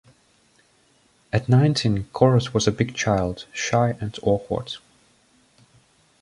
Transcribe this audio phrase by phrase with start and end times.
[1.31, 4.77] At nineteen, Corot was a big child, shy and awkward.